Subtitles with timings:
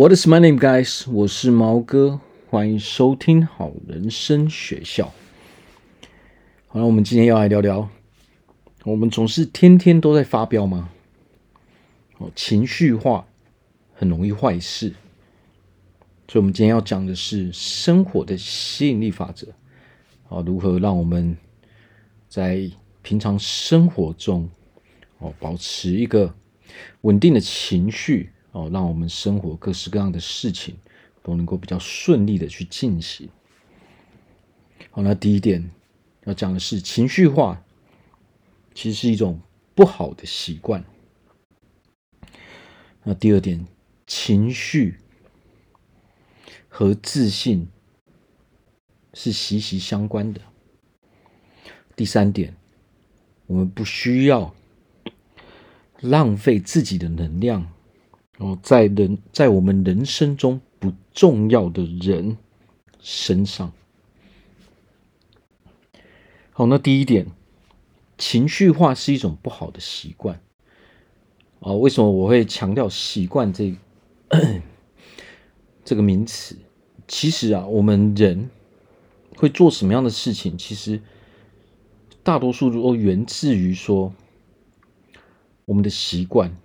[0.00, 1.04] What is my name, guys？
[1.10, 5.12] 我是毛哥，欢迎收听好人生学校。
[6.68, 7.86] 好了，我们今天要来聊聊，
[8.84, 10.88] 我们总是天天都在发飙吗？
[12.16, 13.26] 哦，情绪化
[13.92, 14.94] 很容易坏事，
[16.28, 19.48] 所以我们今天要讲的是生活的吸引力法则。
[20.28, 21.36] 哦，如何让我们
[22.26, 22.70] 在
[23.02, 24.48] 平常生活中
[25.18, 26.34] 哦，保持一个
[27.02, 28.30] 稳定的情绪？
[28.52, 30.76] 哦，让我们生活各式各样的事情
[31.22, 33.28] 都能够比较顺利的去进行。
[34.90, 35.70] 好，那第一点
[36.24, 37.62] 要讲的是情绪化，
[38.74, 39.40] 其实是一种
[39.74, 40.84] 不好的习惯。
[43.04, 43.64] 那第二点，
[44.06, 44.98] 情绪
[46.68, 47.68] 和自信
[49.14, 50.40] 是息息相关的。
[51.94, 52.56] 第三点，
[53.46, 54.54] 我们不需要
[56.00, 57.72] 浪费自己的能量。
[58.40, 62.38] 哦，在人，在我们人生中不重要的人
[62.98, 63.70] 身上。
[66.52, 67.26] 好，那第一点，
[68.16, 70.40] 情绪化是一种不好的习惯。
[71.60, 73.76] 啊，为什么我会强调习惯这
[75.84, 76.56] 这个名词？
[77.06, 78.48] 其实啊，我们人
[79.36, 81.02] 会做什么样的事情，其实
[82.22, 84.14] 大多数都源自于说
[85.66, 86.56] 我们的习惯。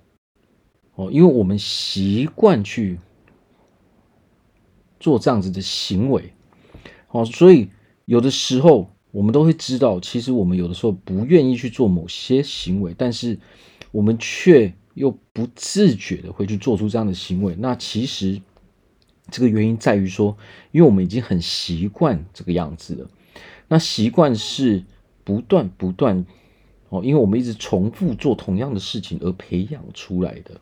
[0.96, 3.00] 哦，因为我们习惯去
[5.00, 6.34] 做这样子的行为，
[7.12, 7.70] 哦，所以
[8.06, 13.38] 有的时候我们都会知道，其实我们有的时候不愿意去做某些行为，但是
[13.92, 17.56] 我们却又不自觉的会去做出这样的行为。
[17.60, 18.42] 那其实
[19.30, 20.38] 这个原因在于说，
[20.72, 23.10] 因为我们已经很习惯这个样子了。
[23.68, 24.84] 那习惯是
[25.24, 26.26] 不断不断
[26.96, 30.62] 哦，因为我们一直重复做同样的事情而培养出来的。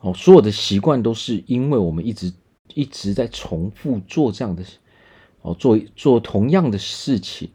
[0.00, 2.30] 哦，所有的习惯都是因为我们一直
[2.74, 4.62] 一直在重复做这样的
[5.40, 7.48] 哦，做做同样的事情。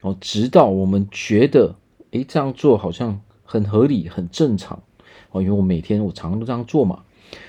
[0.00, 1.76] 哦，直到我们觉得
[2.10, 4.82] 诶，这样做好像很合理、很正常。
[5.30, 7.04] 哦，因为我每天我常常都这样做嘛，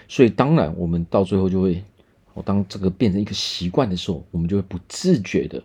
[0.07, 1.83] 所以当然我们到最后就会
[2.35, 5.61] 哦，当这个变成一个习惯的时候，我们就会不自觉的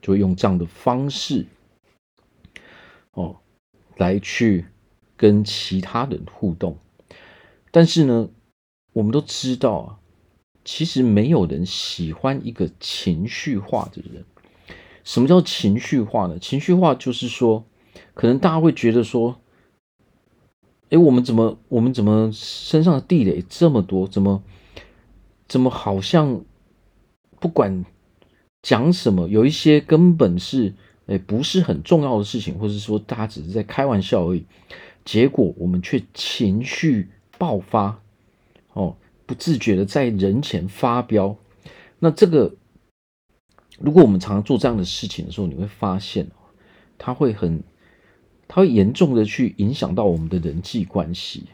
[0.00, 1.46] 就会用这样的方式
[3.12, 3.36] 哦
[3.96, 4.66] 来去
[5.16, 6.78] 跟其他人互动。
[7.70, 8.28] 但是呢，
[8.92, 9.98] 我们都知道啊，
[10.64, 14.24] 其实没有人喜欢一个情绪化的人。
[15.04, 16.38] 什么叫情绪化呢？
[16.38, 17.64] 情绪化就是说，
[18.14, 19.40] 可能大家会觉得说，
[20.90, 24.06] 哎，我们怎么，我们怎么身上的地雷这么多？
[24.06, 24.42] 怎么，
[25.48, 26.44] 怎么好像
[27.40, 27.84] 不管
[28.62, 30.74] 讲什么，有一些根本是
[31.12, 34.44] 哎不是很重要的事情，或者说大家只是在开玩笑而已，
[35.04, 37.08] 结果我们却情绪。
[37.38, 38.00] 爆发，
[38.72, 38.94] 哦，
[39.26, 41.36] 不自觉的在人前发飙，
[41.98, 42.54] 那这个，
[43.80, 46.28] 如果我们常常做这样的事情的时候，你会发现，
[46.98, 47.64] 它会很，
[48.46, 51.46] 它会严重的去影响到我们的人际关系。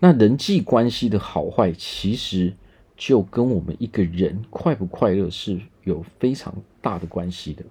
[0.00, 2.52] 那人际关系的好坏，其实
[2.96, 7.64] 就跟我们一个人快不快乐是有非常大的关系的。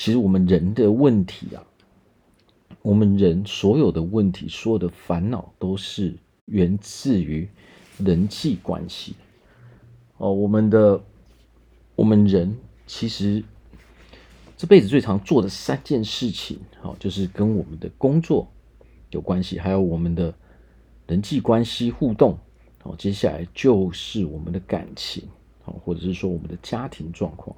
[0.00, 1.62] 其实我们人的问题啊。
[2.80, 6.16] 我们人所有的问题，所有的烦恼，都是
[6.46, 7.46] 源自于
[7.98, 9.14] 人际关系。
[10.16, 10.98] 哦，我们的
[11.94, 12.56] 我们人
[12.86, 13.44] 其实
[14.56, 18.48] 这辈子最常做的三件事情，好，就是跟我们的工作
[19.10, 20.32] 有关系，还有我们的
[21.08, 22.38] 人际关系互动。
[22.82, 25.24] 好，接下来就是我们的感情，
[25.62, 27.54] 好，或者是说我们的家庭状况。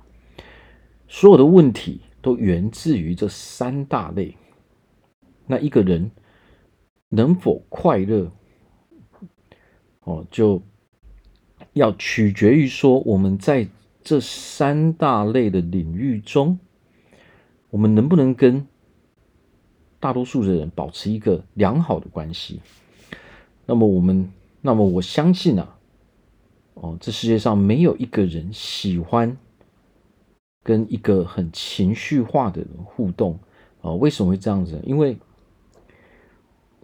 [1.07, 4.37] 所有的问题都源自于这三大类。
[5.47, 6.11] 那一个人
[7.09, 8.33] 能否快乐，
[10.05, 10.63] 哦，就
[11.75, 13.69] 要取决于说，我们在
[14.03, 16.59] 这三大类的领域中，
[17.71, 18.67] 我们能不能跟
[20.01, 22.61] 大多数的人保持一个良好的关系。
[23.67, 25.79] 那么我们，那么我相信啊，
[26.75, 29.37] 哦，这世界上没有一个人喜欢
[30.63, 33.39] 跟一个很情绪化的人互动
[33.81, 33.93] 啊。
[33.93, 34.81] 为什么会这样子？
[34.85, 35.17] 因为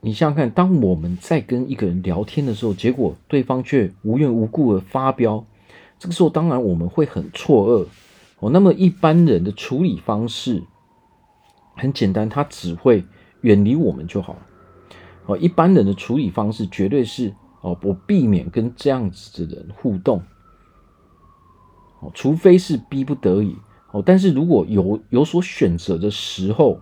[0.00, 5.44] 你想想看，当我们在跟一个人聊天的时候，结果对方却无缘无故的发飙，
[5.98, 7.86] 这个时候当然我们会很错愕
[8.38, 8.50] 哦。
[8.50, 10.62] 那么一般人的处理方式
[11.74, 13.04] 很简单，他只会
[13.40, 14.36] 远离我们就好
[15.26, 15.36] 哦。
[15.36, 20.22] 一般人的处理方式绝对是哦，我避免跟这样子的人互动
[21.98, 23.56] 哦，除非是逼不得已
[23.90, 24.02] 哦。
[24.04, 26.80] 但是如果有有所选择的时候，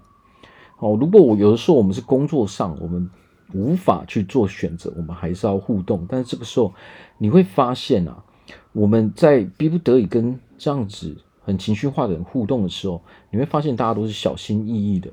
[0.79, 3.11] 哦，如果我有的时候我们是工作上，我们
[3.55, 6.07] 无法去做选择，我们还是要互动。
[6.09, 6.75] 但是这个时候，
[7.19, 8.25] 你会发现啊，
[8.73, 13.01] 我们在逼不得已跟这样子很情绪化的人互动的时候，
[13.31, 15.11] 你会发现大家都是小心翼翼的。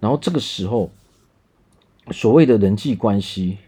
[0.00, 0.90] 然后这个时候，
[2.10, 3.58] 所谓的人际关系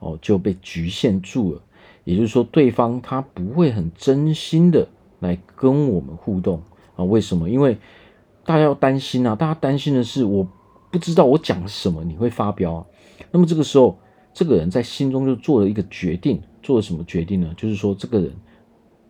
[0.00, 1.62] 哦就被局限住了。
[2.04, 4.88] 也就是说，对方他不会很真心的
[5.20, 6.62] 来跟我们互动
[7.00, 7.04] 啊？
[7.04, 7.48] 为什么？
[7.48, 7.76] 因为
[8.44, 9.34] 大家要担心啊！
[9.34, 10.46] 大家担心的是，我
[10.90, 12.86] 不知道我讲什么你会发飙啊。
[13.30, 13.98] 那么这个时候，
[14.32, 17.52] 这个人在心中就做了一个决定，做了什么决定呢？
[17.56, 18.32] 就是说，这个人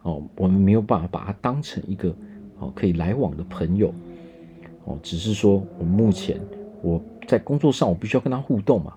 [0.03, 2.15] 哦，我们没有办法把他当成一个
[2.59, 3.93] 哦可以来往的朋友
[4.85, 6.41] 哦，只是说我目前
[6.83, 8.95] 我在工作上我必须要跟他互动嘛。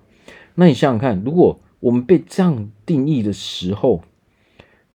[0.54, 4.02] 那你想想看，如果我们被这样定义的时候，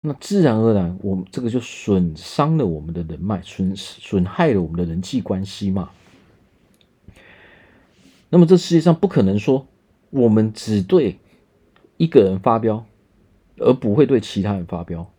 [0.00, 5.90] 那自然而然，我们这个就损伤了我们的人脉，损损害了我们的人际关系嘛。
[8.30, 9.66] 那么这世界上不可能说
[10.10, 11.18] 我们只对
[11.96, 12.84] 一个人发飙，
[13.56, 15.10] 而不会对其他人发飙。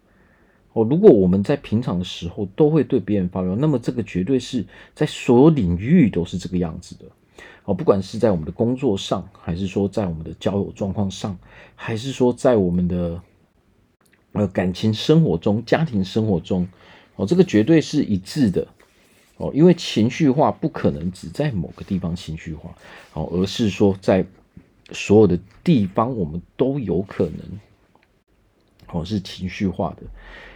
[0.72, 4.66] 哦，如果我们在平常的时候都会对别人发飙，那么这个绝对是
[4.96, 7.06] 在所有领域都是这个样子的。
[7.66, 11.38] 哦，不管是在我们的工作上，还是说在我们的交友状况上，
[11.76, 13.22] 还是说在我们的
[14.40, 16.68] 呃感情生活中、家庭生活中，
[17.16, 18.68] 哦，这个绝对是一致的。
[19.38, 22.74] 哦，因为情绪化不可能只在某个地方情绪化，
[23.14, 24.26] 哦，而是说在
[24.92, 27.60] 所有的地方我们都有可能，
[28.88, 30.04] 哦，是情绪化的。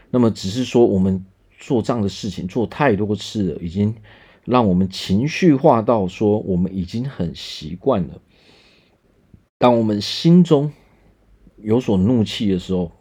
[0.09, 1.25] 那么只是说我们
[1.59, 3.93] 做这样的事情做太多次了，已经。
[4.45, 8.21] 让我们情绪化到说，我们已经很习惯了。
[9.57, 10.69] 当我们心中
[11.61, 12.91] 有所怒气的时候，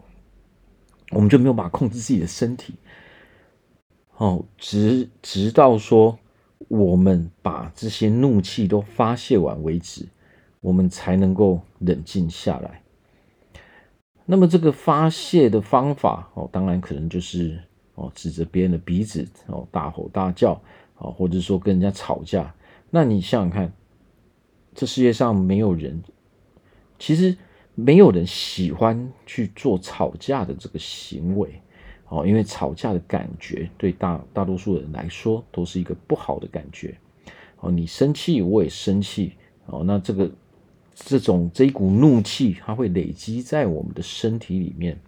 [1.13, 2.75] 我们就没有办法控制自己的身体。
[4.17, 6.19] 哦，直直到说
[6.69, 10.07] 我们把这些怒气都发泄完为止，
[10.61, 12.83] 我们才能够冷静下来。
[14.25, 17.59] 那么这个发泄的方法，哦，当然可能就是
[17.95, 20.61] 哦，指着别人的鼻子，哦，大吼大叫。
[20.95, 22.55] 啊，或者说跟人家吵架，
[22.89, 23.73] 那你想想看，
[24.73, 26.01] 这世界上没有人，
[26.97, 27.37] 其实
[27.75, 31.61] 没有人喜欢去做吵架的这个行为，
[32.09, 36.95] 哦，因为吵架的感觉对大大多数人来说都是一个不好的感觉，
[37.61, 39.33] 哦，你生气我也生气，
[39.67, 40.31] 哦，那这个
[40.95, 45.01] 这种这一股怒气，它会累积在我们的身体里面，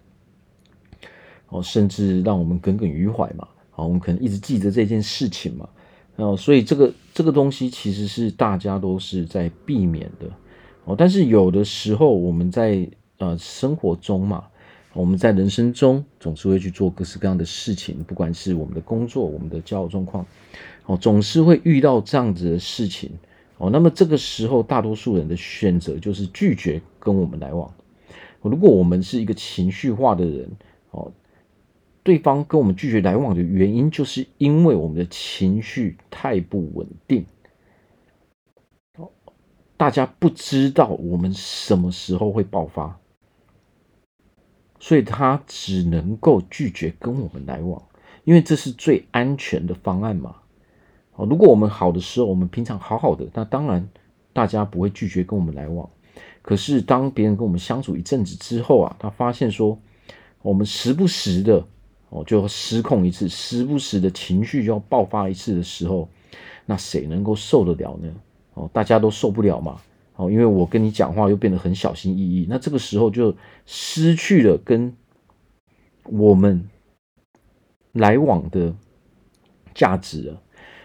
[1.49, 5.69] 哦，甚至让我们耿耿于怀嘛，哦，我们可能一直记着这件事情嘛。
[6.17, 10.31] 哦，所以这个这个东西其实是大家都是在避免的
[10.85, 10.95] 哦。
[10.97, 12.87] 但是有的时候我们在
[13.17, 14.45] 呃生活中嘛，
[14.93, 20.25] 我们在人生中总是会去做各式各样的事情，不管是我们的工作、我们的交友状况，
[20.85, 23.11] 哦，总是会遇到这样子的事情
[23.57, 23.69] 哦。
[23.69, 27.71] 那么这个时候，大多数人的选择就是拒绝跟我们来往。
[28.41, 30.49] 如果我们是一个情绪化的人
[30.91, 31.11] 哦。
[32.03, 37.25] 对方跟我们拒绝来往的原因，就是因为我们的情绪太不稳定。
[39.77, 42.97] 大家不知道我们什么时候会爆发，
[44.79, 47.81] 所以他只能够拒绝跟我们来往，
[48.23, 50.35] 因为这是最安全的方案嘛。
[51.15, 53.87] 哦如果我们好的时候，我们平常好好的，那当然
[54.33, 55.89] 大家不会拒绝跟我们来往。
[56.41, 59.79] 可是当别人跟我们相处一阵子之后啊，他发现说，
[60.41, 61.65] 我们时不时的。
[62.09, 66.07] 哦，就失控一次，时不时的情绪就要爆发一次的时候，
[66.65, 68.13] 那谁能够受得了呢？
[68.55, 69.79] 哦，大家都受不了嘛。
[70.15, 73.35] 哦，因为我跟你讲话又变得很小心翼翼，那这个时候就
[73.65, 74.95] 失去了跟
[76.05, 76.67] 我们
[77.91, 78.73] 来往的
[79.73, 80.41] 价值了。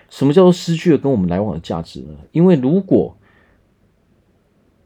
[0.09, 2.19] 什么叫做失去了跟我们来往的价值呢？
[2.33, 3.17] 因为如果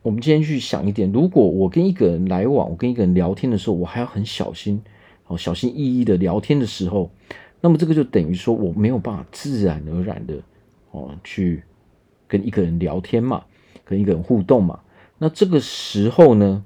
[0.03, 4.83] 我们今天去想一点，如果我跟一个人来往，我跟一个人聊天的时候，我还要很小心。
[5.27, 7.11] 哦，小心翼翼的聊天的时候，
[7.63, 10.35] 那么这个就等于说我没有办法自然而然的
[10.91, 11.63] 哦去
[12.29, 13.45] 跟一个人聊天嘛，
[13.85, 14.81] 跟一个人互动嘛。
[15.19, 16.65] 那这个时候呢，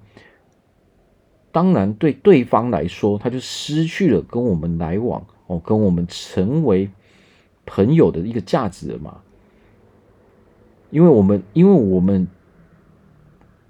[1.52, 6.90] 当然对对方来说，他就失去了跟我们来往哦，跟我们成为
[7.66, 9.20] 朋友的一个价值了嘛。
[10.90, 12.28] 因为我们，因为我们，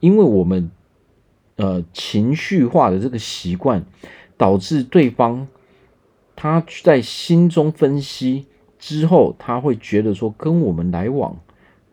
[0.01, 0.71] 因为我们
[1.57, 3.85] 呃情绪化的这个习惯。
[4.39, 5.49] 导致对方
[6.37, 8.47] 他在心中分析
[8.79, 11.37] 之后，他会觉得说跟我们来往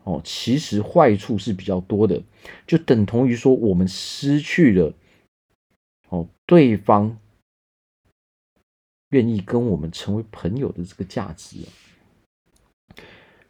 [0.06, 2.22] 哦，其实坏处是比较多的，
[2.64, 4.94] 就等同于说我们失去了
[6.10, 7.18] 哦，对方
[9.08, 11.56] 愿意跟我们成为朋友的这个价值，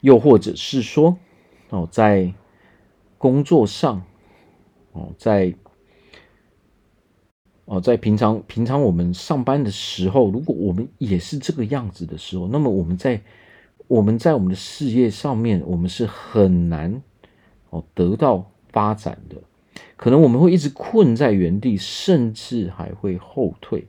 [0.00, 1.18] 又或者是说
[1.68, 2.32] 哦，在
[3.18, 4.02] 工作上
[4.92, 5.54] 哦，在
[7.66, 13.22] 哦，在平常平常我们上班的时候，如果我们也是这个样子的时候，那么我们在
[13.88, 17.02] 我们在我们的事业上面，我们是很难
[17.70, 19.36] 哦得到发展的，
[19.96, 23.86] 可能我们会一直困在原地，甚至还会后退。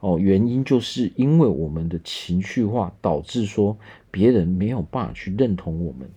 [0.00, 3.76] 哦，原因就是因为我们的情绪化导致说
[4.10, 6.10] 别人没有办法去认同我们。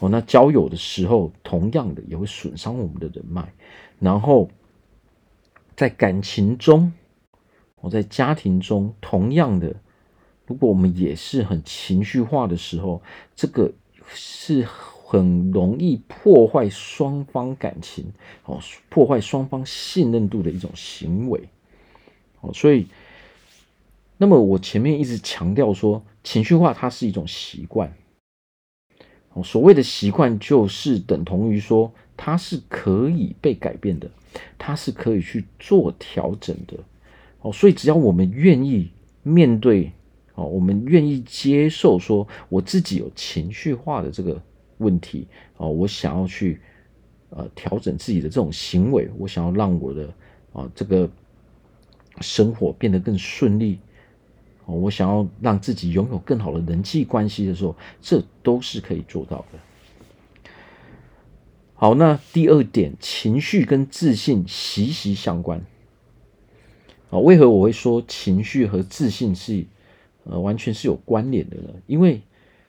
[0.00, 3.52] 哦，那交友的时候，同样的也会损伤我们的人脉。
[3.98, 4.48] 然后
[5.76, 6.92] 在感情中，
[7.80, 9.74] 我在家庭中，同样的，
[10.48, 13.00] 如果我们也是很情绪化的时候，
[13.36, 13.70] 这个
[14.08, 18.06] 是很容易破坏双方感情，
[18.46, 21.48] 哦，破坏双方信任度的一种行为。
[22.40, 22.88] 哦，所以。
[24.20, 27.94] 那么我前面一直强调说，情绪化它是一种习惯。
[29.32, 34.10] 哦，所谓的习惯就是等同于说，它是可以被改变的，
[34.58, 36.76] 它是可以去做调整的。
[37.42, 38.90] 哦，所以只要我们愿意
[39.22, 39.92] 面对，
[40.38, 44.40] 哦，我们愿意接受说，我自己有情绪化的这个
[44.76, 45.26] 问题，
[45.56, 46.60] 哦，我想要去
[47.30, 50.08] 呃调整自己的这种行为，我想要让我的
[50.52, 51.10] 啊这个
[52.20, 53.80] 生活变得更顺利。
[54.64, 60.52] 我想要让自己拥有更好的人际关系的时候，这都是可以做到的。
[61.74, 65.64] 好，那第二点，情绪跟自信息息相关。
[67.10, 69.64] 啊，为何我会说情绪和自信是
[70.28, 71.70] 呃完全是有关联的呢？
[71.86, 72.20] 因为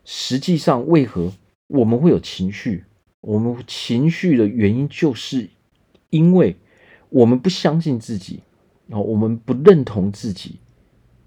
[0.04, 1.32] 实际上，为何
[1.68, 2.84] 我们会有情绪？
[3.22, 5.50] 我们情绪的原因，就是
[6.10, 6.56] 因为
[7.10, 8.40] 我们不相信自己，
[8.88, 10.58] 然后我们不认同自己。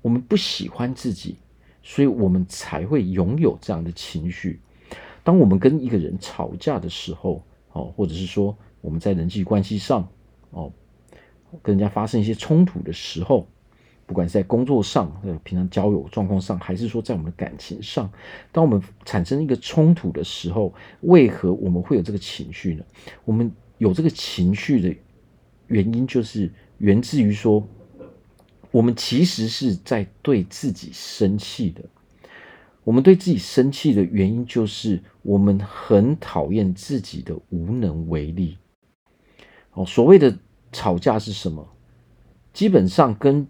[0.00, 1.36] 我们不喜欢自己，
[1.80, 4.58] 所以我们才会拥有这样的情绪。
[5.22, 10.08] 当我们跟一个人吵架的时候，哦，或者是说我们在人际关系上，
[10.50, 10.72] 哦，
[11.62, 13.46] 跟人家发生一些冲突的时候，
[14.06, 18.10] 不管是在工作上、呃，平常交友状况上，还是说在我们的感情上，
[18.50, 22.84] 当我们产生一个冲突的时候，为何我们会有这个情绪呢？
[23.24, 24.94] 我们有这个情绪的
[25.68, 27.66] 原因，就是源自于说。
[28.70, 31.82] 我们其实是在对自己生气的。
[32.84, 38.56] 我们对自己生气的原因，就是我们很讨厌自己的无能为力。
[39.74, 40.34] 哦，所谓的
[40.72, 41.68] 吵架是什么？
[42.54, 43.46] 基本上跟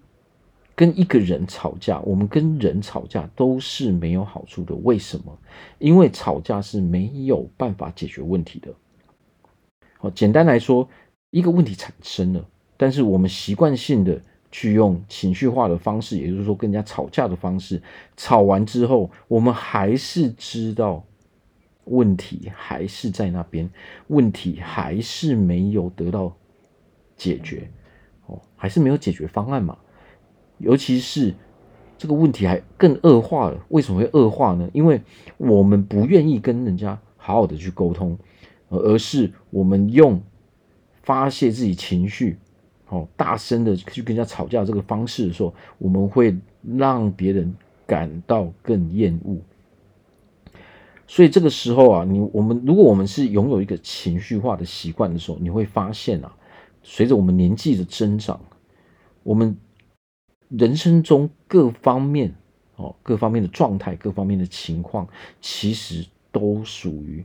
[0.75, 4.75] 跟一个人吵架，我们跟人吵架都是没有好处的。
[4.77, 5.39] 为什么？
[5.79, 8.73] 因为吵架是没有办法解决问题的。
[9.99, 10.89] 好，简单来说，
[11.31, 12.45] 一个问题产生了，
[12.77, 14.21] 但是我们习惯性的。
[14.55, 17.81] 去用情绪化的方式，也就是说跟人家吵架的方式，
[18.19, 21.03] 吵完之后，我们还是知道
[21.85, 23.67] 问题还是在那边，
[24.09, 26.31] 问题还是没有得到
[27.17, 27.67] 解决，
[28.27, 29.75] 哦，还是没有解决方案嘛。
[30.63, 31.35] 尤其是
[31.99, 34.71] 这个问题还更恶化了，为什么会恶化呢？
[34.73, 35.03] 因为
[35.37, 38.19] 我们不愿意跟人家好好的去沟通，
[38.71, 40.23] 而是我们用
[41.03, 42.39] 发泄自己情绪。
[42.89, 46.37] 哦，大声的去跟人家吵架这个方式的时候，我们会
[46.77, 47.55] 让别人
[47.87, 49.39] 感到更厌恶。
[51.07, 56.37] 所以这个时候啊，你我们如果我们是拥有一个情绪化的习惯的时候，你会发现啊，
[56.83, 58.39] 随着我们年纪的增长，
[59.23, 59.57] 我们
[60.57, 62.35] 人生中各方面
[62.77, 65.09] 哦，各方面的状态、各方面的情况，
[65.41, 67.25] 其实都属于。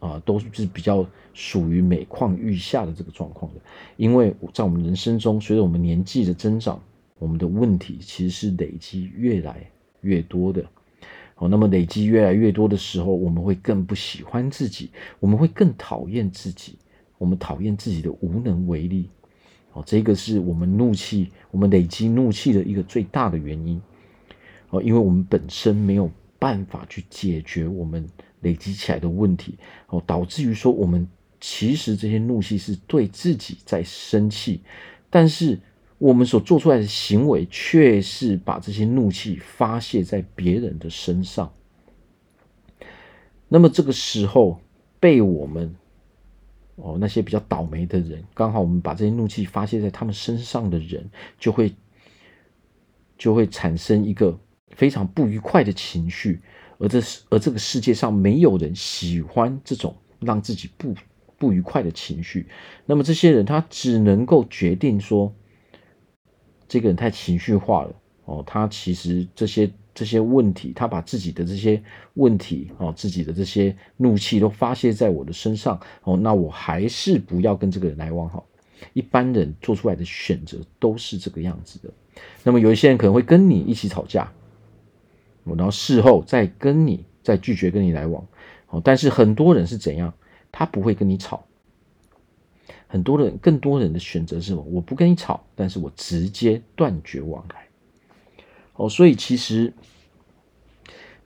[0.00, 3.60] 啊，都是比较属于每况愈下的这个状况的，
[3.98, 6.82] 因为在我们人生中，随着我们年纪的增长，
[7.18, 10.64] 我们的问题其实是累积越来越多的。
[11.34, 16.78] 好，那么累积越来越多的时候，我们会更不喜欢自己，我们会更讨厌自己，
[17.18, 19.10] 我们讨厌自己的无能为力。
[19.72, 23.80] 哦，这个是我们怒气，我们累积怒气的一个最大的原因。
[24.70, 28.06] 哦，因为我们本身没有办法去解决我们。
[28.42, 29.58] 累积起来的问题，
[29.88, 31.06] 哦，导致于说我们
[31.42, 34.62] 其实这些怒气是对自己在生气，
[35.10, 35.60] 但是
[35.98, 41.52] 我们所做出来的行为却是把这些怒气发泄在别人的身上。
[43.46, 44.58] 那么这个时候
[44.98, 45.76] 被我们
[46.82, 51.08] 哦那些比较倒霉的人，刚好我们把这些怒气发泄在他们身上的人，
[51.38, 51.72] 就会
[53.16, 54.38] 就会产生一个
[54.70, 56.40] 非常不愉快的情绪。
[56.78, 60.94] 而这是而这个世界上没有人喜欢这种让自己不
[61.36, 62.48] 不愉快的情绪，
[62.86, 65.34] 那么这些人他只能够决定说，
[66.66, 67.94] 这个人太情绪化了
[68.24, 71.82] 哦，他其实这些这些问题，他把自己的这些
[72.14, 78.46] 问题哦，自己的这些怒气都发泄在我的身上哦，那我还是不要跟这个人来往好。
[78.94, 81.90] 一般人做出来的选择都是这个样子的。
[82.42, 84.32] 那么有一些人可能会跟你一起吵架，
[85.44, 88.26] 然后事后再跟你再拒绝跟你来往。
[88.68, 90.12] 哦，但是很多人是怎样？
[90.50, 91.44] 他不会跟你吵。
[92.86, 94.54] 很多人，更多人的选择是？
[94.54, 97.66] 我不跟你吵，但是我直接断绝往来。
[98.80, 99.70] 哦，所以其实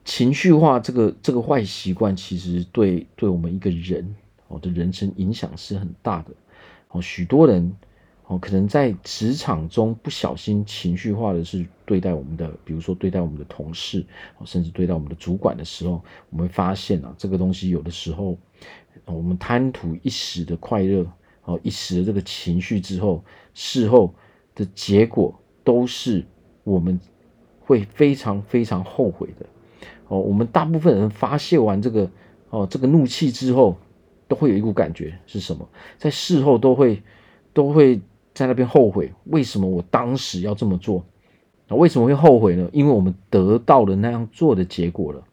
[0.03, 4.13] 情绪化这个这个坏习惯，其实对对我们一个人
[4.49, 6.31] 哦的人生影响是很大的。
[6.89, 7.73] 哦，许多人
[8.27, 14.05] 哦可能在职场中不小心情绪化的是对待我们的，比如说对待我们的同事，
[14.43, 18.37] 甚至对待我们的主管的时候，我们会发现啊，这个东西有的时候
[19.05, 21.09] 我们贪图一时的快乐。
[21.45, 24.11] 哦，一时的这个情绪之后，事后
[24.55, 26.25] 的结果都是
[26.63, 26.99] 我们
[27.65, 29.45] 会非常非常后悔的。
[30.07, 32.09] 哦，我们大部分人发泄完这个
[32.49, 33.75] 哦这个怒气之后，
[34.27, 35.67] 都会有一股感觉是什么？
[35.97, 37.01] 在事后都会
[37.53, 37.99] 都会
[38.33, 41.03] 在那边后悔，为什么我当时要这么做？
[41.67, 42.69] 啊，为什么会后悔呢？
[42.71, 45.23] 因为我们得到了那样做的结果了。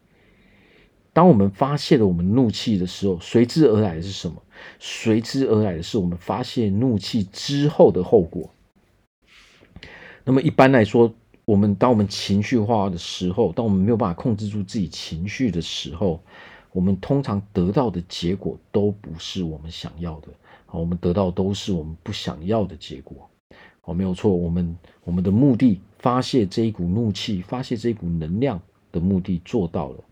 [1.12, 4.42] 当我们发泄了我们怒气的时候，随之而来的是什么？
[4.78, 8.48] 随之而来的是我们发泄怒气之后的后果。
[10.24, 11.12] 那么一般来说，
[11.44, 16.20] 我们当我们情绪化的时候，当我们没有办法控制住自己情绪的时候，
[16.72, 20.28] 我们通常得到的结果都不是我们想要的。
[20.66, 23.28] 好，我们得到都是我们不想要的结果。
[23.80, 28.60] 好，没有错，我们我们的目的发泄这一股怒气，发泄这一股能量
[28.92, 30.04] 的目的做到了。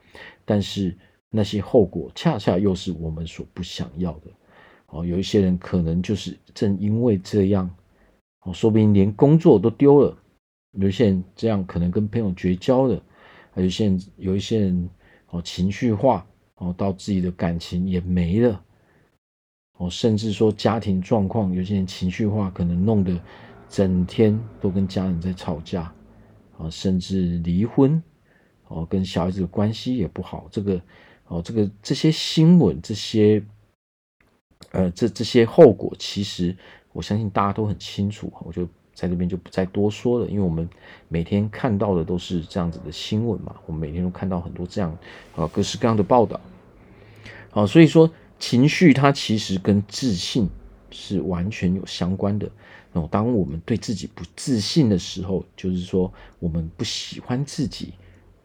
[0.44, 0.94] 但是
[1.30, 4.26] 那些后果恰恰又是我们所不想要的，
[4.88, 7.70] 哦，有一些人可能就是正因为这样，
[8.42, 10.12] 哦，说不定连工作都丢了；
[10.72, 13.00] 有些人这样可能跟朋友绝交了；
[13.52, 14.90] 还有些人，有一些人
[15.30, 18.62] 哦情绪化，哦，到自己的感情也没了，
[19.78, 23.20] 哦，甚至说家庭状况，有些人情绪化，可能弄得
[23.68, 25.92] 整天都跟家人在吵架，
[26.58, 28.02] 啊，甚至离婚。
[28.72, 30.80] 哦，跟小孩子的关系也不好，这个，
[31.26, 33.44] 哦，这个这些新闻，这些，
[34.70, 36.56] 呃，这这些后果，其实
[36.92, 38.68] 我相信大家都很清楚，我就
[39.00, 40.68] 在这边就不再多说了，因为我们
[41.08, 44.94] 每天看到的都是这样子的新闻嘛，我们每天都看到很多这样
[45.34, 46.38] 啊各式各样的报道，
[47.50, 50.50] 好，所以说情绪它其实跟自信
[50.90, 52.46] 是完全有相关的。
[52.92, 57.94] 那，当我们对自己不自信的时候，就是说我们不喜欢自己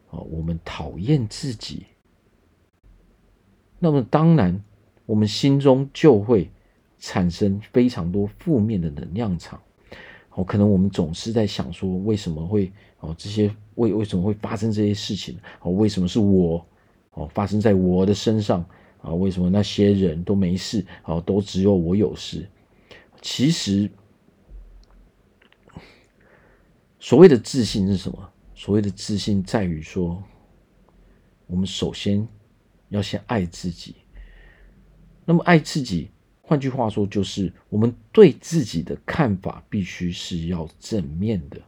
[0.09, 0.19] 啊。
[0.19, 1.85] 我们讨厌自己，
[3.77, 4.63] 那么当然，
[5.05, 6.49] 我们心中就会
[6.97, 9.59] 产生非常多负面的能量场。
[10.35, 15.37] 哦，可能我们总是在想说，为什么会哦这些为为什么会发生这些事情？
[15.61, 16.65] 哦，为什么是我？
[17.11, 18.63] 哦，发生在我的身上
[19.01, 19.13] 啊？
[19.13, 20.85] 为什么那些人都没事？
[21.05, 22.45] 哦，都只有我有事？
[23.21, 23.89] 其实，
[26.99, 28.29] 所谓的自信是什么？
[28.53, 30.21] 所谓的自信在于说，
[31.47, 32.27] 我们首先
[32.89, 33.95] 要先爱自己。
[35.23, 36.11] 那么爱自己，
[36.47, 41.59] 换句话说，就是我们对自己的看法必须是要正面的。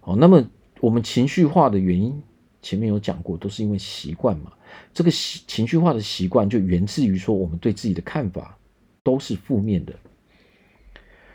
[0.00, 0.46] 好，那么
[0.80, 2.22] 我们情绪化的原因，
[2.60, 4.52] 前面有讲过，都是因为习惯嘛。
[4.92, 8.58] 这个习情绪化的习惯就源自于说，我们对自己的看法
[9.02, 9.94] 都是负面的。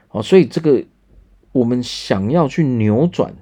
[0.08, 0.86] 好，所以这个
[1.52, 3.36] 我们想要去扭转。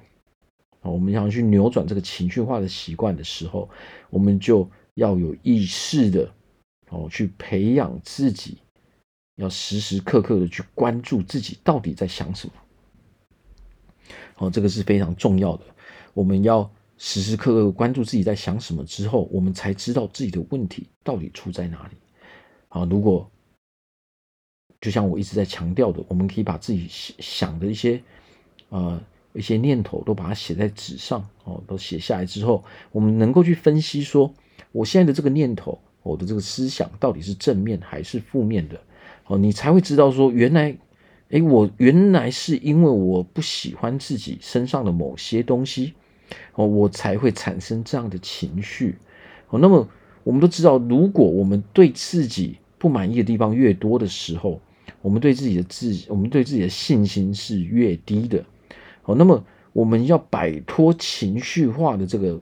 [0.80, 3.68] 我们想要去扭转这个情绪化的习惯的时候，
[4.08, 6.32] 我们就要有意识的
[6.90, 8.58] 哦，去培养自己，
[9.36, 12.52] 要时时刻刻的去关注自己到底在想什么。
[14.36, 15.64] 哦，这个是非常重要的。
[16.12, 21.96] 我们要时时刻刻关注自己在想什么之后，我们才知道自己的问题到底出在哪里。
[22.68, 23.30] 好，如果
[24.80, 28.02] 就像我一直在强调的，我们可以把自己想的一些
[28.68, 29.00] 呃。
[29.32, 34.32] 一些念头都把它写在纸上哦，都写下来之后，我们能够去分析说，
[34.72, 38.80] 我现在的这个念头，我的这个思想到底是正面还是负面的
[39.26, 40.76] 哦，你才会知道说，原来，
[41.30, 45.94] 诶，我原来是因为我不喜欢自己身上的某些东西
[46.54, 48.96] 哦，我才会产生这样的情绪
[49.48, 49.58] 哦。
[49.58, 49.88] 那么
[50.22, 54.60] 我们都知道，如果我们对自己不满意的地方越多的时候，
[55.02, 58.44] 我们对自己的自，我们对自己的信心是越低的。
[59.04, 62.40] 哦，那么我们要摆脱情绪化的这个，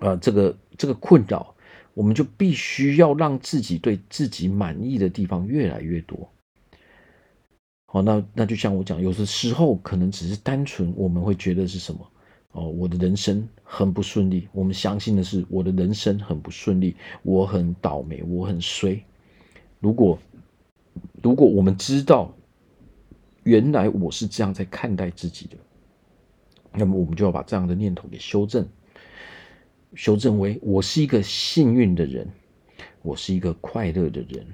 [0.00, 1.54] 呃，这个这个困扰，
[1.98, 6.30] 我们就必须要让自己对自己满意的地方越来越多。
[7.86, 12.08] 好，那那就像我讲，有的时候可能只是单纯我们会觉得是什么？
[12.52, 14.46] 哦，我的人生很不顺利。
[14.52, 19.02] 我们相信的是，我的人生很不顺利，我很倒霉，我很衰。
[19.80, 20.16] 如果
[21.20, 22.32] 如果我们知道，
[23.42, 25.56] 原来我是这样在看待自己的，
[26.74, 28.64] 那么我们就要把这样的念头给修正，
[29.94, 32.28] 修正为我是一个幸运的人，
[33.02, 34.46] 我是一个快乐的人。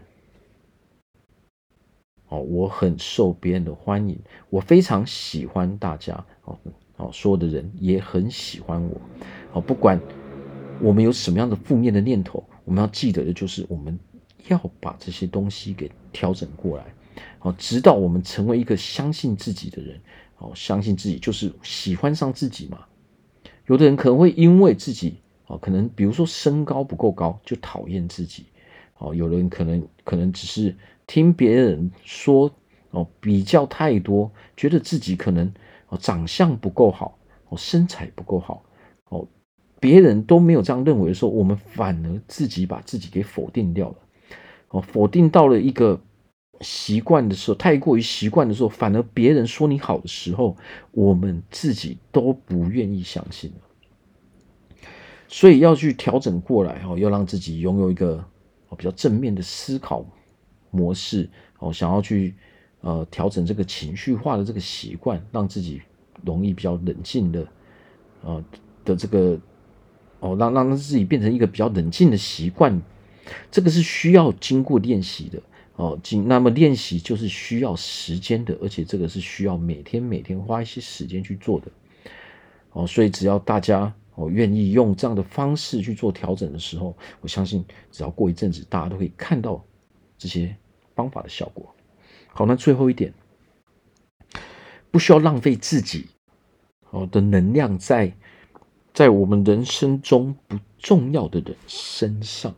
[2.28, 4.18] 哦，我很受别人的欢迎，
[4.48, 6.24] 我非常喜欢大家。
[6.44, 6.58] 哦。
[6.96, 9.00] 哦，所有的人也很喜欢我。
[9.52, 10.00] 哦，不管
[10.80, 13.98] 我们有什么样的负面的念头，我们要记得的就是，我们
[14.46, 16.84] 要把这些东西给调整过来。
[17.40, 20.00] 哦，直到我们成为一个相信自己的人。
[20.38, 22.86] 哦，相信自己就是喜欢上自己嘛。
[23.66, 25.16] 有的人可能会因为自己，
[25.46, 28.46] 哦，可能比如说身高不够高就讨厌自己。
[28.98, 30.74] 哦，有人可能可能只是
[31.07, 32.48] 听别人说，
[32.92, 35.52] 哦，比较太多，觉得自己可能
[35.88, 35.98] 哦。
[36.00, 38.62] 长相不够好，哦，身材不够好，
[39.09, 39.26] 哦，
[39.80, 43.96] 别人都没有这样认为的时候，我们反而自己把自己给否定掉了，
[44.68, 46.00] 哦，否定到了一个
[46.61, 50.57] 习惯的时候，太过于习惯的时候，反而别人说你好的时候，
[50.92, 53.57] 我们自己都不愿意相信了。
[55.28, 58.24] 所以要去调整过来，哦，要让自己拥有一个
[58.76, 60.04] 比较正面的思考
[60.70, 62.34] 模式，哦，想要去。
[62.87, 65.80] 呃，调整这个情绪化的这个习惯，让自己
[66.22, 67.48] 容易比较冷静的，
[68.22, 68.44] 呃
[68.84, 69.40] 的这个
[70.20, 72.78] 哦，让让自己变成一个比较冷静的习惯，
[73.50, 75.42] 这个是需要经过练习的
[75.76, 75.98] 哦。
[76.02, 81.68] 经那么练习就是需要时间的，而且这个是需要每天每天花一些时间去做的
[82.72, 82.87] 哦。
[82.87, 89.64] 所以只要大家哦愿意用这样的方式去做调整的时候，我相信只要过一阵子，大家都可以看到
[90.16, 90.57] 这些
[90.94, 91.74] 方法的效果。
[92.29, 93.12] 好，那最后一点，
[94.90, 96.07] 不需要浪费自己
[96.90, 98.16] 哦的能量在
[98.92, 102.55] 在我们人生中不重要的人身上。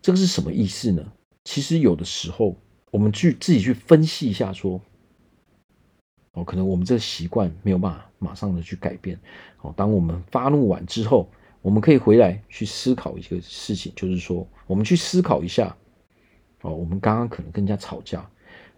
[0.00, 1.12] 这个是什么意思呢？
[1.44, 2.56] 其实有的时候，
[2.90, 4.80] 我们去自己去分析一下，说
[6.32, 9.18] 哦，可能我们这个习惯没有办法马上的去改变。
[9.60, 11.28] 哦，当我们发怒完之后，
[11.60, 15.76] 我们可以回来去思考一个事情，就是说，我们去思考一下。
[16.62, 18.24] 哦，我们刚刚可能跟人家吵架，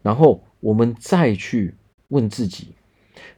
[0.02, 1.74] 然后我们再去
[2.08, 2.68] 问自己，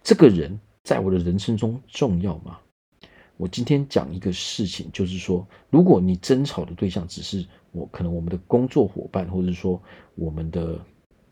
[0.02, 2.58] 这个人在我的人生中重要吗？
[3.36, 9.82] 我今天讲一个事情，就是说，如果你争吵的对象只是我，可能我们的工作伙伴，或者说
[10.14, 10.80] 我们的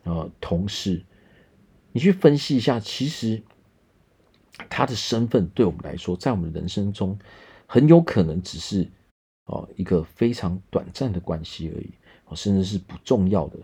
[0.03, 1.01] 呃同事，
[1.95, 3.41] 你去分析一下，其实
[4.69, 7.17] 他的身份对我们来说，在我们人生中，
[7.67, 8.91] 很有可能只是
[9.47, 11.91] 哦一个非常短暂的关系而已。
[12.27, 13.59] 哦甚至是不重要的，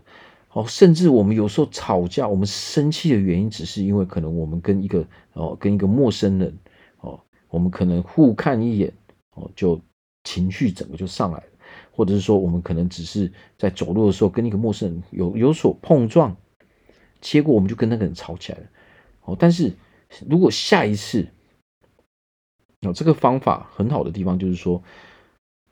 [0.53, 6.57] 哦，甚至我们有时候吵架，我们生气的原因，只是因为可能我们跟一个哦，跟一个陌生人
[7.01, 8.93] 哦，我们可能互看一眼
[9.31, 9.81] 哦，就
[10.23, 11.45] 情绪整个就上来了，
[11.91, 16.37] 或者是说，我们可能只是在走路的时候跟一个陌生人有有所碰撞，
[17.21, 18.65] 结果我们就跟那个人吵起来了，
[19.21, 19.71] 哦，但是
[20.29, 21.25] 如果下一次，
[22.81, 24.83] 哦，这个方法很好的地方就是说，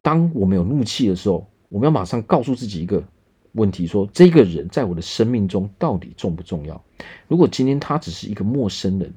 [0.01, 1.45] 当我们有怒气的时候。
[1.71, 3.03] 我们要马上告诉自己一个
[3.51, 6.83] 问题：说这个人在我的生命中到底重不重要？
[7.27, 9.13] 如果今天他只是一个陌生人，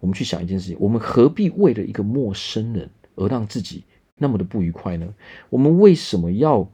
[0.00, 3.84] 我们去想一件事情：我们何必为了一个陌生人而让自己
[4.16, 5.14] 那么的不愉快呢？
[5.50, 6.68] 我们为什么要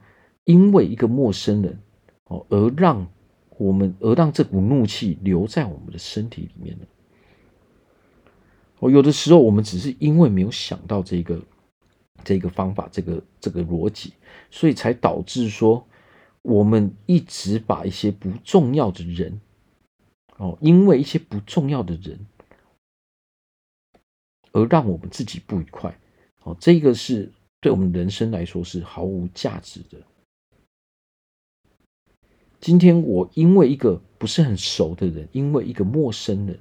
[0.45, 1.79] 因为一个陌生人
[2.23, 3.05] 哦而让
[3.57, 6.85] 我们而让这股怒气留在我们的身体里面呢？
[8.79, 11.41] 哦，有的时候我们只是因为没有想到这个。
[12.23, 14.13] 这个方法，这个这个逻辑，
[14.49, 15.85] 所以才导致说，
[16.41, 19.39] 我们一直把一些不重要的人，
[20.37, 22.25] 哦，因为一些不重要的人，
[24.53, 25.95] 而让我们自己不愉快，
[26.41, 29.99] 哦，这个是对我们人生来说是毫无价值的。
[32.65, 36.57] 今天我因为一个不是很熟的人，因为一个陌生人，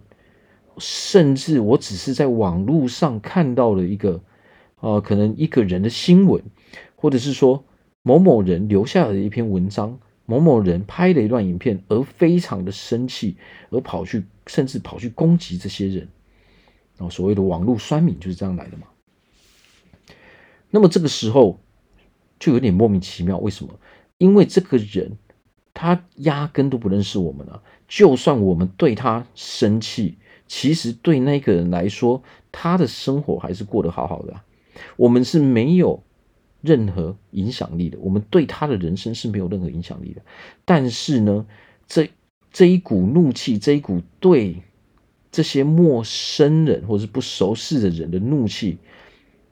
[0.76, 4.22] 甚至我只是在网络上看到了一个。
[4.80, 6.42] 呃，可能一个人的新闻，
[6.94, 7.64] 或者是说
[8.02, 13.38] 某某人留下了一篇文章，某某人拍了一段影片，而非常的生气，
[13.70, 16.06] 而跑去甚至跑去攻击这些人，
[16.98, 18.88] 哦，所谓的网络酸民就是这样来的嘛。
[20.68, 21.58] 那么这个时候
[22.38, 23.72] 就有点莫名其妙，为什么？
[24.18, 25.16] 因为这个人
[25.74, 34.40] 他压根都不认识我们啊，就算我们对他生气，其实对那个人来说，他的生活还是过得好好的。
[34.96, 36.02] 我们是没有
[36.62, 40.22] 任何影响力的，我们对他的人生是没有任何影响力的。
[40.64, 41.44] 但是呢，
[41.86, 42.08] 这
[42.52, 44.62] 这一股怒气，这一股对
[45.32, 48.78] 这些陌生人或是不熟悉的人的怒气，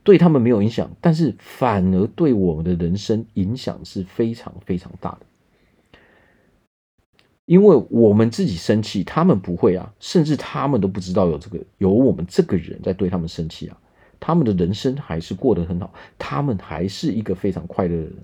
[0.04, 5.26] 对他们没有影响，但是反而对我们的人生影响是非常非常大的。
[7.52, 13.76] 因为我们自己生气，他们不会啊，甚至他们都不知道有这个有我们这个人在对他们生气啊，
[14.18, 18.14] 他们的人生还是过得很好，他们还是一个非常快乐的人。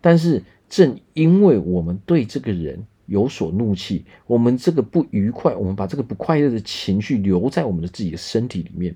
[0.00, 8.94] 但是正因为我们对这个人，有所怒气，我们这个不愉快，我们把这个不快乐的情绪留在我们的自己的身体里面，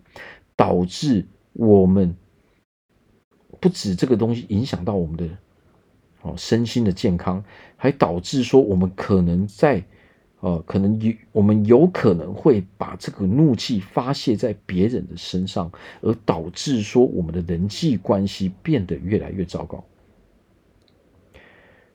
[0.55, 2.14] 导致我们
[3.59, 5.29] 不止这个东西影响到我们的
[6.22, 7.42] 哦身心的健康，
[7.76, 9.85] 还导致说我们可能在
[10.40, 19.85] 呃可能有我们有可能会把这个怒气发泄在别人的身上，而导致说我们的人际关系变得越来越糟糕。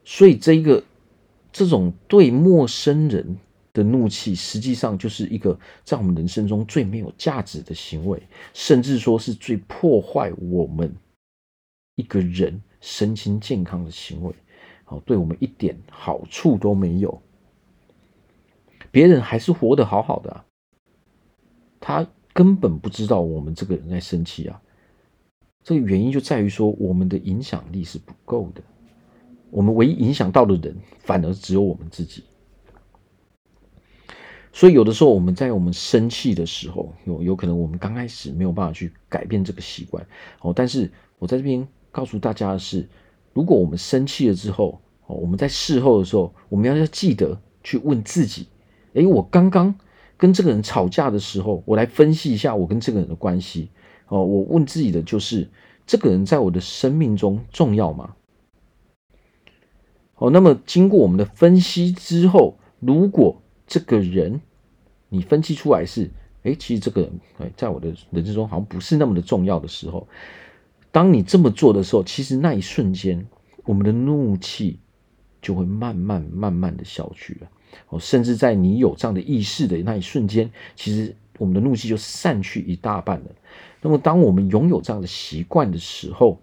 [0.04, 0.82] 所以这一个。
[1.52, 3.38] 这种对陌生人
[3.72, 10.94] 的怒气，实际上就是一个在我们人生中最没有价值的行为，甚至说是最破坏我们
[11.94, 14.34] 一个人身心健康的行为。
[14.84, 17.20] 好，对我们一点好处都没有。
[18.90, 20.44] 别人还是活得好好的啊，
[21.80, 24.60] 他根本不知道我们这个人在生气啊。
[25.62, 28.62] 这个原因就在于说，我们的影响力是不够的。
[29.50, 32.22] 我们唯一影响到的人，反而只有我们自己。
[34.52, 40.06] 所以，有的时候我们在我们生气的时候，有有可能我们刚开始没有办法去改变这个习惯
[40.40, 40.52] 哦。
[40.54, 42.86] 但是我在这边告诉大家的是，
[43.32, 48.48] 如果我们生气了之后哦，我们在事后的时候，我们要要记得去问自己：
[48.92, 49.74] 诶，我刚刚
[50.18, 53.70] 跟这个人吵架的时候，我来分析一下我跟这个人的关系
[54.08, 54.22] 哦。
[54.22, 55.48] 我问自己的就是：
[55.86, 58.14] 这个人在我的生命中重要吗？
[60.16, 64.38] 哦，那么经过我们的分析之后，如果这个人
[65.08, 66.10] 你分析出来是，
[66.42, 70.06] 哎，其实这个人哎，在我的人生中好像不是那么的重要的时候，
[70.90, 73.26] 当你这么做的时候，其实那一瞬间，
[73.64, 74.78] 我们的怒气
[75.42, 77.50] 就会慢慢慢慢的消去了。
[77.88, 83.26] 哦，甚至在你有这样的意识的那一瞬间，其实我们的怒气就散去一大半了。
[83.82, 86.40] 那么，当我们拥有这样的习惯的时候，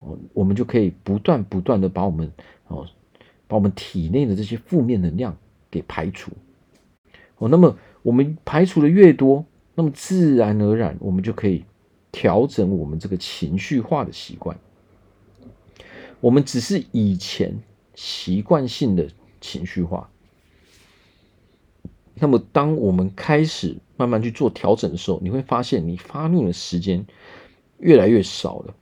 [0.00, 2.32] 哦，我们就可以不断不断的把我们
[2.66, 2.86] 哦，
[3.46, 5.36] 把我们体内的这些负面能量
[5.70, 6.32] 给排除。
[7.36, 9.44] 哦，那么我们排除的越多，
[9.76, 11.64] 那么自然而然，我们就可以
[12.12, 14.58] 调整我们这个情绪化的习惯。
[16.20, 17.56] 我们只是以前
[17.94, 19.08] 习惯性的
[19.40, 20.10] 情绪化，
[22.14, 27.06] 那么当我们开始慢慢去做调整的时候，你会发现你发怒的时间
[27.78, 28.74] 越来越少了。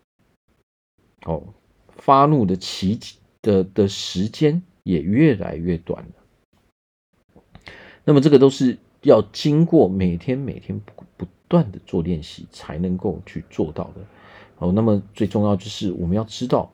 [1.27, 1.43] 哦，
[1.89, 2.99] 发怒的期
[3.43, 7.43] 的的时间也越来越短了。
[8.05, 14.01] 那么这个都是要经过每天每天不不不断的做练习才能够去做到的。
[14.59, 16.73] 哦，那么最重要就是我们要知道，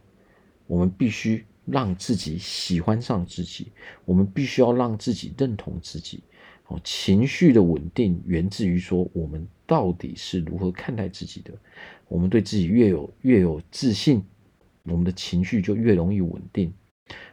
[0.66, 3.66] 我们必须让自己喜欢上自己，
[4.04, 6.22] 我们必须要让自己认同自己。
[6.68, 11.52] 哦，情绪的稳定源自于说我们到底是如何看待自己的。
[12.08, 14.24] 我们对自己越有越有自信。
[14.84, 16.72] 我们的情绪就越容易稳定。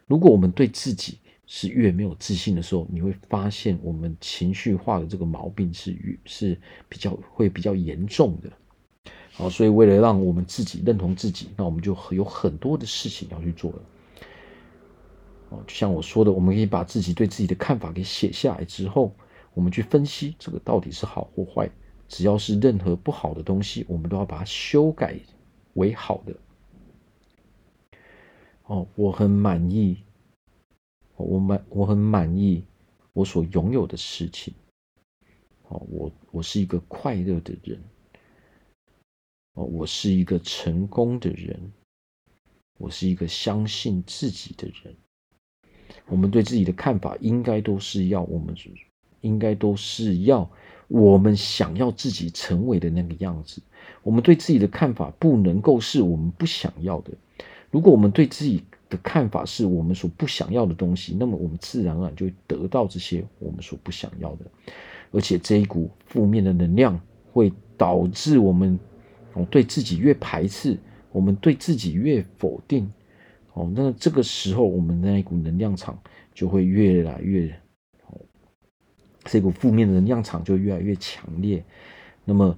[0.05, 1.17] 如果我们对自己
[1.51, 6.55] 是越没有自信的时候，你会发现我们情绪化的这个毛病是越是
[6.87, 9.11] 比较会比较严重的。
[9.33, 13.81] 好，所以为了让我们自己认同自己，那我们就有很多的事情要去做了。
[15.49, 19.11] 哦，就像我说的，我们可以把自己对自己的看法给写下来之后，
[19.55, 21.67] 我们去分析这个到底是好或坏。
[22.07, 25.19] 只要是任何不好的东西，我们都要把它修改
[25.73, 26.35] 为好的。
[28.65, 29.97] 哦，我很满意，
[31.23, 32.63] 我满我很满意
[33.13, 34.53] 我所拥有的事情。
[35.67, 37.79] 哦，我我是一个快乐的人。
[39.53, 41.59] 哦，我是一个成功的人。
[42.77, 44.95] 我是一个相信自己的人。
[46.07, 48.55] 我们对自己的看法，应该都是要我们，
[49.21, 50.49] 应该都是要
[50.87, 53.61] 我们想要自己成为的那个样子。
[54.01, 57.11] 我们对自己的看法，不能够是我们不想要的。
[57.69, 64.45] 如果我们对自己的看法是我们所不想要的东西，那么我们自然而然就会得到这些我们所不想要的，
[65.11, 66.99] 而且这一股负面的能量
[67.31, 68.77] 会导致我们
[69.33, 70.77] 哦对自己越排斥，
[71.11, 72.91] 我们对自己越否定。
[73.53, 75.99] 哦，那这个时候我们那一股能量场
[76.33, 77.47] 就会越来越
[78.07, 78.19] 哦，
[79.23, 81.63] 这股负面能量场就越来越强烈，
[82.25, 82.57] 那么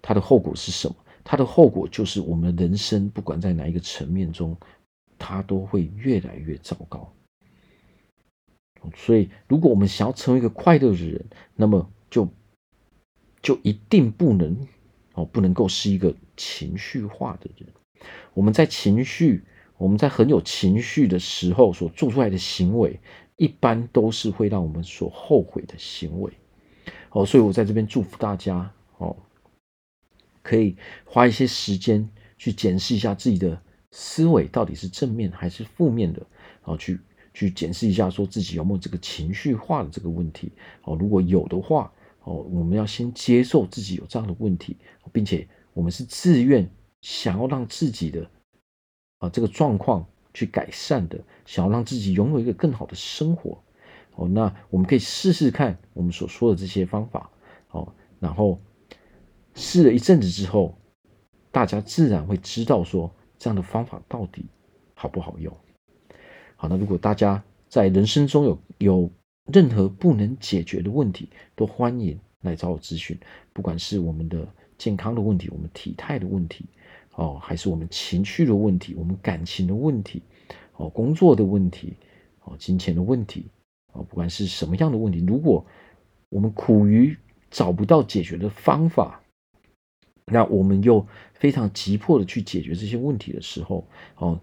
[0.00, 0.96] 它的后果是什么？
[1.24, 4.56] 它的后果就是我们人生，不管在哪一个层面中，
[5.26, 7.10] 它都会越来越糟糕。
[8.94, 11.24] 所以，如果我们想要成为一个快乐的人，
[11.56, 12.28] 那么就
[13.40, 14.54] 就一定不能
[15.14, 17.66] 哦，不能够是一个情绪化的人。
[18.34, 19.42] 我们在情绪，
[19.78, 23.00] 我们在很有情绪的时候所做出来的行为，
[23.36, 26.30] 一般都是会让我们所后悔的行为。
[27.12, 29.16] 哦，所以我在这边祝福大家哦，
[30.42, 32.06] 可以花一些时间
[32.36, 33.62] 去检视一下自己的
[33.96, 36.98] 思维到底是正面还是负面的，然后去
[37.32, 40.50] 去检视一下，说自己有没有这个情绪化的这个问题。
[40.82, 41.92] 哦，如果有的话，
[42.24, 44.76] 哦，我们要先接受自己有这样的问题，
[45.12, 46.68] 并且我们是自愿
[47.02, 48.28] 想要让自己的
[49.18, 53.62] 啊这个状况去改善的，想要让自己拥有一个更好的生活。
[54.16, 57.30] 哦，那我们可以试试看我们所说的这些方法，
[57.70, 58.60] 哦，然后
[59.54, 60.76] 试了一阵子之后，
[61.52, 64.46] 大家自然会知道说这样的方法到底
[64.94, 65.54] 好不好用。
[66.56, 69.10] 好，那如果大家在人生中有有
[69.52, 73.14] 任何不能解决的问题，都欢迎来找我咨询，
[73.52, 76.64] 不管是我们的健康的问题，我们体态的问题，
[77.16, 80.22] 哦，还是我们情绪的问题，我们感情的问题，
[80.76, 81.92] 哦，工作的问题，
[82.44, 83.50] 哦，金钱的问题。
[83.92, 85.62] 哦，不管是什么样的问题，如果
[86.30, 87.14] 我们苦于
[87.50, 89.20] 找不到解决的方法，
[90.26, 94.40] 那我们又非常急迫的去解决这些问题的时候，哦，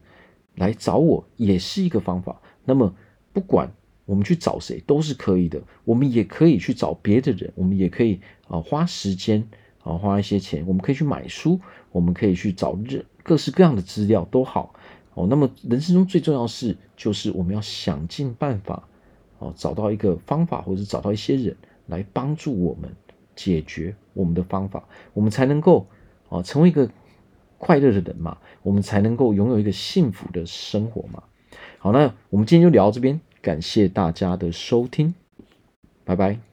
[0.56, 2.42] 来找我也是一个方法。
[2.66, 2.96] 那么，
[3.34, 3.72] 不管
[4.06, 9.48] 我们去找谁都是可以的，我们也可以去找别的人，我们也可以啊花时间
[9.84, 11.60] 啊花一些钱，我们可以去买书，
[11.92, 14.76] 我们可以去找各各式各样的资料都好。
[15.14, 18.88] 哦，那么人生中最重要的事就是我们要想尽办法。
[19.40, 22.96] 哦，找到一个方法，或者找到一些人来帮助我们
[23.36, 25.88] 解决我们的方法，我们才能够
[26.30, 26.90] 啊成为一个
[27.58, 31.24] 快乐的人嘛，我们才能够拥有一个幸福的生活嘛。
[31.80, 35.14] 好，那我们今天就聊到这边，感谢大家的收听，
[36.04, 36.51] 拜拜。